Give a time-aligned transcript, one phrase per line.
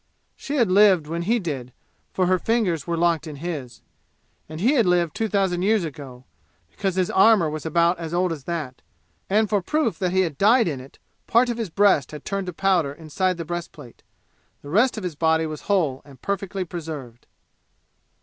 [0.35, 1.73] She had lived when he did,
[2.11, 3.83] for her fingers were locked in his.
[4.49, 6.25] And he had lived two thousand years ago,
[6.71, 8.81] because his armor was about as old as that,
[9.29, 12.47] and for proof that he had died in it part of his breast had turned
[12.47, 14.01] to powder inside the breastplate.
[14.63, 17.27] The rest of his body was whole and perfectly preserved.